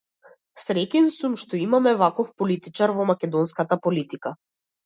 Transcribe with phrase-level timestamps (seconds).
[0.61, 4.35] Среќен сум што имаме ваков политичар во македонската политика.